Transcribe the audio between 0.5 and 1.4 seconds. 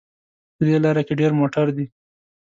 په دې لاره کې ډېر